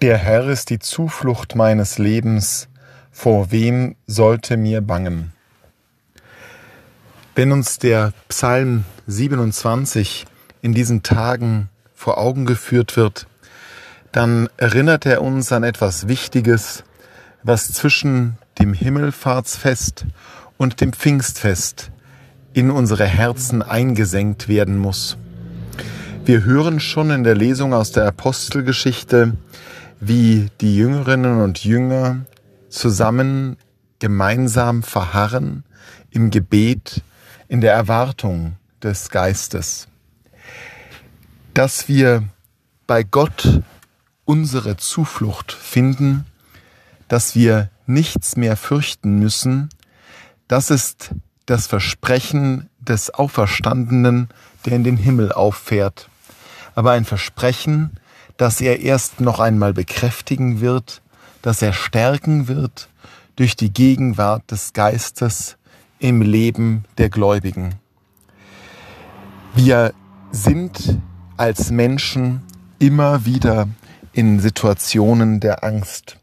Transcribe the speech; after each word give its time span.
Der 0.00 0.16
Herr 0.16 0.48
ist 0.48 0.70
die 0.70 0.78
Zuflucht 0.78 1.56
meines 1.56 1.98
Lebens, 1.98 2.68
vor 3.10 3.50
wem 3.50 3.96
sollte 4.06 4.56
mir 4.56 4.80
bangen? 4.80 5.32
Wenn 7.34 7.50
uns 7.50 7.80
der 7.80 8.12
Psalm 8.28 8.84
27 9.08 10.24
in 10.62 10.72
diesen 10.72 11.02
Tagen 11.02 11.68
vor 11.96 12.16
Augen 12.18 12.46
geführt 12.46 12.96
wird, 12.96 13.26
dann 14.12 14.48
erinnert 14.56 15.04
er 15.04 15.20
uns 15.20 15.50
an 15.50 15.64
etwas 15.64 16.06
Wichtiges, 16.06 16.84
was 17.42 17.72
zwischen 17.72 18.38
dem 18.60 18.74
Himmelfahrtsfest 18.74 20.06
und 20.58 20.80
dem 20.80 20.92
Pfingstfest 20.92 21.90
in 22.52 22.70
unsere 22.70 23.06
Herzen 23.06 23.62
eingesenkt 23.62 24.46
werden 24.46 24.78
muss. 24.78 25.16
Wir 26.24 26.44
hören 26.44 26.78
schon 26.78 27.10
in 27.10 27.24
der 27.24 27.34
Lesung 27.34 27.74
aus 27.74 27.90
der 27.90 28.06
Apostelgeschichte, 28.06 29.32
wie 30.00 30.48
die 30.60 30.76
Jüngerinnen 30.76 31.40
und 31.40 31.64
Jünger 31.64 32.24
zusammen 32.68 33.56
gemeinsam 33.98 34.82
verharren 34.82 35.64
im 36.10 36.30
Gebet, 36.30 37.02
in 37.48 37.60
der 37.60 37.72
Erwartung 37.72 38.56
des 38.82 39.10
Geistes. 39.10 39.88
Dass 41.54 41.88
wir 41.88 42.22
bei 42.86 43.02
Gott 43.02 43.62
unsere 44.24 44.76
Zuflucht 44.76 45.52
finden, 45.52 46.26
dass 47.08 47.34
wir 47.34 47.70
nichts 47.86 48.36
mehr 48.36 48.56
fürchten 48.56 49.18
müssen, 49.18 49.70
das 50.46 50.70
ist 50.70 51.10
das 51.46 51.66
Versprechen 51.66 52.68
des 52.78 53.12
Auferstandenen, 53.12 54.28
der 54.66 54.74
in 54.74 54.84
den 54.84 54.96
Himmel 54.96 55.32
auffährt. 55.32 56.08
Aber 56.74 56.92
ein 56.92 57.04
Versprechen, 57.04 57.98
dass 58.38 58.62
er 58.62 58.80
erst 58.80 59.20
noch 59.20 59.40
einmal 59.40 59.74
bekräftigen 59.74 60.62
wird, 60.62 61.02
dass 61.42 61.60
er 61.60 61.74
stärken 61.74 62.48
wird 62.48 62.88
durch 63.36 63.56
die 63.56 63.70
Gegenwart 63.72 64.50
des 64.50 64.72
Geistes 64.72 65.58
im 65.98 66.22
Leben 66.22 66.86
der 66.96 67.10
Gläubigen. 67.10 67.74
Wir 69.54 69.92
sind 70.30 70.98
als 71.36 71.70
Menschen 71.70 72.40
immer 72.78 73.26
wieder 73.26 73.68
in 74.12 74.40
Situationen 74.40 75.40
der 75.40 75.64
Angst. 75.64 76.16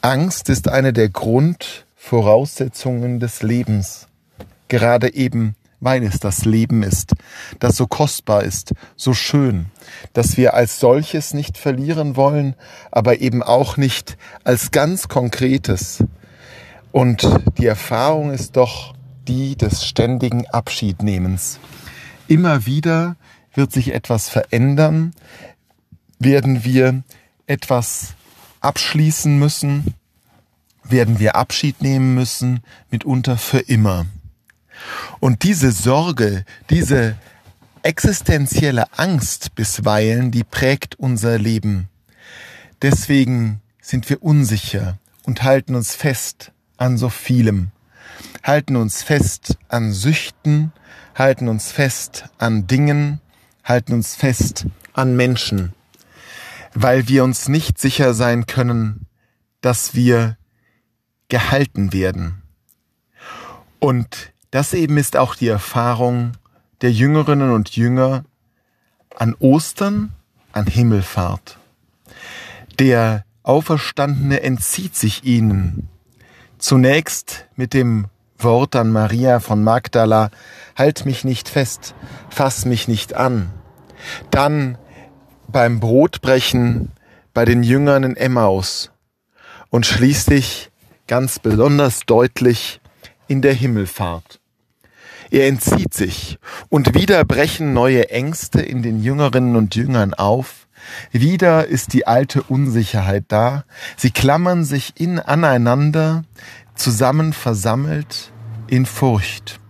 Angst 0.00 0.48
ist 0.48 0.68
eine 0.68 0.92
der 0.92 1.08
Grundvoraussetzungen 1.08 3.18
des 3.18 3.42
Lebens. 3.42 4.06
Gerade 4.68 5.12
eben 5.14 5.56
weil 5.80 6.02
es 6.02 6.18
das 6.18 6.44
Leben 6.44 6.82
ist, 6.82 7.12
das 7.58 7.76
so 7.76 7.86
kostbar 7.86 8.42
ist, 8.42 8.72
so 8.96 9.14
schön, 9.14 9.66
dass 10.12 10.36
wir 10.36 10.54
als 10.54 10.80
solches 10.80 11.34
nicht 11.34 11.58
verlieren 11.58 12.16
wollen, 12.16 12.54
aber 12.90 13.20
eben 13.20 13.42
auch 13.42 13.76
nicht 13.76 14.16
als 14.44 14.70
ganz 14.70 15.08
Konkretes. 15.08 16.04
Und 16.90 17.28
die 17.58 17.66
Erfahrung 17.66 18.32
ist 18.32 18.56
doch 18.56 18.94
die 19.28 19.56
des 19.56 19.84
ständigen 19.84 20.46
Abschiednehmens. 20.48 21.60
Immer 22.26 22.66
wieder 22.66 23.16
wird 23.54 23.72
sich 23.72 23.94
etwas 23.94 24.28
verändern, 24.28 25.12
werden 26.18 26.64
wir 26.64 27.02
etwas 27.46 28.14
abschließen 28.60 29.38
müssen, 29.38 29.94
werden 30.82 31.18
wir 31.18 31.36
Abschied 31.36 31.82
nehmen 31.82 32.14
müssen, 32.14 32.60
mitunter 32.90 33.36
für 33.36 33.58
immer. 33.58 34.06
Und 35.20 35.42
diese 35.42 35.72
Sorge, 35.72 36.44
diese 36.70 37.16
existenzielle 37.82 38.86
Angst 38.98 39.54
bisweilen, 39.54 40.30
die 40.30 40.44
prägt 40.44 40.98
unser 40.98 41.38
Leben. 41.38 41.88
Deswegen 42.82 43.60
sind 43.80 44.08
wir 44.10 44.22
unsicher 44.22 44.98
und 45.24 45.42
halten 45.42 45.74
uns 45.74 45.94
fest 45.94 46.52
an 46.76 46.96
so 46.96 47.08
vielem, 47.08 47.70
halten 48.42 48.76
uns 48.76 49.02
fest 49.02 49.58
an 49.68 49.92
Süchten, 49.92 50.72
halten 51.14 51.48
uns 51.48 51.72
fest 51.72 52.26
an 52.38 52.66
Dingen, 52.66 53.20
halten 53.64 53.94
uns 53.94 54.14
fest 54.14 54.66
an 54.92 55.16
Menschen, 55.16 55.72
weil 56.74 57.08
wir 57.08 57.24
uns 57.24 57.48
nicht 57.48 57.78
sicher 57.78 58.14
sein 58.14 58.46
können, 58.46 59.06
dass 59.60 59.94
wir 59.94 60.36
gehalten 61.28 61.92
werden. 61.92 62.42
Und 63.80 64.32
das 64.50 64.74
eben 64.74 64.96
ist 64.96 65.16
auch 65.16 65.34
die 65.34 65.48
Erfahrung 65.48 66.32
der 66.80 66.92
Jüngerinnen 66.92 67.50
und 67.52 67.76
Jünger 67.76 68.24
an 69.14 69.34
Ostern, 69.38 70.12
an 70.52 70.66
Himmelfahrt. 70.66 71.58
Der 72.78 73.24
Auferstandene 73.42 74.42
entzieht 74.42 74.94
sich 74.94 75.24
ihnen. 75.24 75.88
Zunächst 76.58 77.46
mit 77.56 77.74
dem 77.74 78.06
Wort 78.38 78.76
an 78.76 78.92
Maria 78.92 79.40
von 79.40 79.64
Magdala, 79.64 80.30
halt 80.76 81.06
mich 81.06 81.24
nicht 81.24 81.48
fest, 81.48 81.94
fass 82.30 82.64
mich 82.64 82.86
nicht 82.86 83.14
an. 83.14 83.50
Dann 84.30 84.78
beim 85.48 85.80
Brotbrechen 85.80 86.92
bei 87.34 87.44
den 87.44 87.62
Jüngern 87.62 88.04
in 88.04 88.16
Emmaus 88.16 88.90
und 89.70 89.86
schließlich 89.86 90.70
ganz 91.06 91.38
besonders 91.38 92.00
deutlich 92.00 92.80
in 93.26 93.42
der 93.42 93.54
Himmelfahrt. 93.54 94.37
Er 95.30 95.46
entzieht 95.46 95.92
sich 95.92 96.38
und 96.68 96.94
wieder 96.94 97.24
brechen 97.24 97.72
neue 97.72 98.10
Ängste 98.10 98.60
in 98.60 98.82
den 98.82 99.02
Jüngerinnen 99.02 99.56
und 99.56 99.74
Jüngern 99.74 100.14
auf. 100.14 100.66
Wieder 101.12 101.66
ist 101.66 101.92
die 101.92 102.06
alte 102.06 102.42
Unsicherheit 102.42 103.24
da. 103.28 103.64
Sie 103.96 104.10
klammern 104.10 104.64
sich 104.64 104.94
in 104.96 105.18
aneinander, 105.18 106.24
zusammen 106.74 107.32
versammelt 107.32 108.32
in 108.68 108.86
Furcht. 108.86 109.60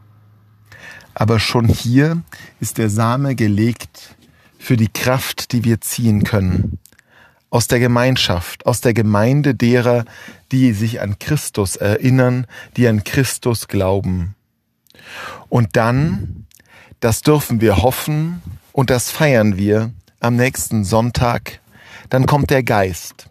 Aber 1.14 1.40
schon 1.40 1.66
hier 1.66 2.22
ist 2.60 2.78
der 2.78 2.90
Same 2.90 3.34
gelegt 3.34 4.14
für 4.58 4.76
die 4.76 4.88
Kraft, 4.88 5.52
die 5.52 5.64
wir 5.64 5.80
ziehen 5.80 6.22
können. 6.22 6.78
Aus 7.50 7.66
der 7.66 7.80
Gemeinschaft, 7.80 8.66
aus 8.66 8.80
der 8.80 8.94
Gemeinde 8.94 9.54
derer, 9.54 10.04
die 10.52 10.72
sich 10.72 11.00
an 11.00 11.18
Christus 11.18 11.76
erinnern, 11.76 12.46
die 12.76 12.86
an 12.86 13.02
Christus 13.02 13.66
glauben. 13.66 14.36
Und 15.48 15.76
dann, 15.76 16.46
das 17.00 17.22
dürfen 17.22 17.60
wir 17.60 17.82
hoffen 17.82 18.42
und 18.72 18.90
das 18.90 19.10
feiern 19.10 19.56
wir 19.56 19.92
am 20.20 20.36
nächsten 20.36 20.84
Sonntag, 20.84 21.60
dann 22.10 22.26
kommt 22.26 22.50
der 22.50 22.62
Geist, 22.62 23.30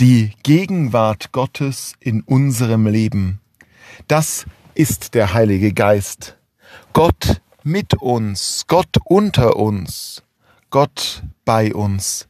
die 0.00 0.32
Gegenwart 0.42 1.32
Gottes 1.32 1.94
in 2.00 2.22
unserem 2.22 2.86
Leben. 2.86 3.40
Das 4.08 4.46
ist 4.74 5.14
der 5.14 5.32
Heilige 5.32 5.72
Geist. 5.72 6.36
Gott 6.92 7.40
mit 7.62 7.94
uns, 7.94 8.64
Gott 8.66 8.96
unter 9.04 9.56
uns, 9.56 10.22
Gott 10.70 11.22
bei 11.44 11.74
uns, 11.74 12.28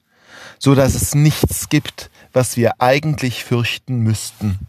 so 0.59 0.75
dass 0.75 0.95
es 0.95 1.15
nichts 1.15 1.69
gibt, 1.69 2.11
was 2.33 2.57
wir 2.57 2.81
eigentlich 2.81 3.45
fürchten 3.45 4.01
müssten 4.01 4.67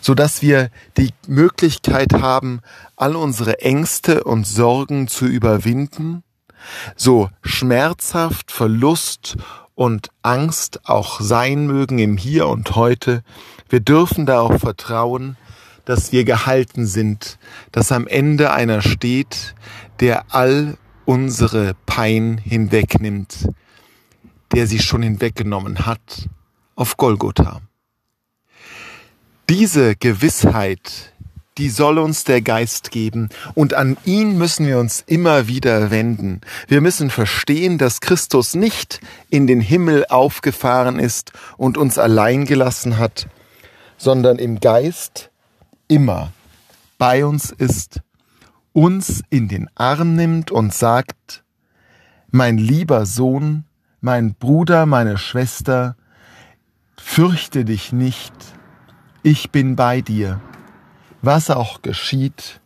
so 0.00 0.14
dass 0.14 0.42
wir 0.42 0.70
die 0.96 1.10
Möglichkeit 1.26 2.12
haben, 2.14 2.60
all 2.96 3.16
unsere 3.16 3.60
Ängste 3.60 4.24
und 4.24 4.46
Sorgen 4.46 5.08
zu 5.08 5.26
überwinden, 5.26 6.22
so 6.96 7.28
schmerzhaft 7.42 8.52
Verlust 8.52 9.36
und 9.74 10.10
Angst 10.22 10.80
auch 10.84 11.20
sein 11.20 11.66
mögen 11.66 11.98
im 11.98 12.16
Hier 12.16 12.46
und 12.46 12.76
heute, 12.76 13.22
wir 13.68 13.80
dürfen 13.80 14.26
darauf 14.26 14.60
vertrauen, 14.60 15.36
dass 15.84 16.12
wir 16.12 16.24
gehalten 16.24 16.86
sind, 16.86 17.38
dass 17.72 17.90
am 17.90 18.06
Ende 18.06 18.52
einer 18.52 18.82
steht, 18.82 19.54
der 20.00 20.26
all 20.34 20.76
unsere 21.04 21.74
Pein 21.86 22.38
hinwegnimmt, 22.38 23.48
der 24.52 24.66
sie 24.66 24.78
schon 24.78 25.02
hinweggenommen 25.02 25.86
hat 25.86 26.28
auf 26.76 26.96
Golgotha. 26.96 27.60
Diese 29.48 29.96
Gewissheit, 29.96 31.12
die 31.58 31.68
soll 31.68 31.98
uns 31.98 32.24
der 32.24 32.40
Geist 32.40 32.90
geben 32.90 33.28
und 33.54 33.74
an 33.74 33.96
ihn 34.04 34.38
müssen 34.38 34.66
wir 34.66 34.78
uns 34.78 35.02
immer 35.06 35.48
wieder 35.48 35.90
wenden. 35.90 36.40
Wir 36.68 36.80
müssen 36.80 37.10
verstehen, 37.10 37.76
dass 37.76 38.00
Christus 38.00 38.54
nicht 38.54 39.00
in 39.30 39.46
den 39.46 39.60
Himmel 39.60 40.06
aufgefahren 40.08 40.98
ist 40.98 41.32
und 41.56 41.76
uns 41.76 41.98
allein 41.98 42.46
gelassen 42.46 42.98
hat, 42.98 43.26
sondern 43.98 44.38
im 44.38 44.60
Geist 44.60 45.30
immer 45.88 46.32
bei 46.96 47.26
uns 47.26 47.50
ist, 47.50 48.00
uns 48.72 49.22
in 49.28 49.48
den 49.48 49.68
Arm 49.74 50.14
nimmt 50.14 50.50
und 50.50 50.72
sagt, 50.72 51.42
mein 52.30 52.58
lieber 52.58 53.04
Sohn, 53.06 53.64
mein 54.00 54.34
Bruder, 54.34 54.86
meine 54.86 55.18
Schwester, 55.18 55.96
fürchte 56.96 57.64
dich 57.64 57.92
nicht, 57.92 58.32
ich 59.22 59.50
bin 59.50 59.76
bei 59.76 60.00
dir. 60.00 60.40
Was 61.20 61.50
auch 61.50 61.82
geschieht, 61.82 62.60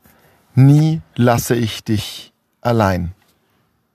nie 0.54 1.02
lasse 1.14 1.54
ich 1.54 1.84
dich 1.84 2.32
allein. 2.60 3.15